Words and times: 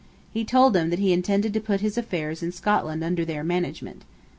He 0.33 0.43
told 0.43 0.73
them 0.73 0.89
that 0.89 0.97
he 0.97 1.13
intended 1.13 1.53
to 1.53 1.59
put 1.59 1.81
his 1.81 1.95
affairs 1.95 2.41
in 2.41 2.51
Scotland 2.51 3.03
under 3.03 3.23
their 3.23 3.43
management. 3.43 4.01